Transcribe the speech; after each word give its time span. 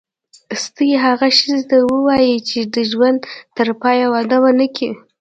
ستۍ 0.63 0.89
هغه 1.05 1.27
ښځي 1.37 1.61
ته 1.69 1.77
وايي 2.05 2.35
چي 2.49 2.59
د 2.75 2.75
ژوند 2.91 3.19
ترپایه 3.57 4.07
واده 4.13 4.37
ونه 4.41 4.67
کي. 4.75 4.89